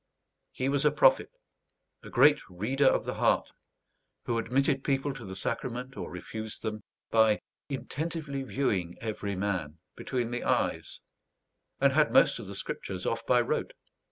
[0.51, 1.29] He was a prophet;
[2.01, 3.51] a great reader of the heart,
[4.25, 6.81] who admitted people to the sacrament, or refused them,
[7.11, 7.39] by
[7.69, 11.01] "intentively viewing every man" between the eyes;
[11.79, 13.73] and had the most of the Scriptures off by rote.